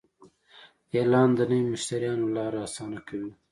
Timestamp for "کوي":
3.07-3.31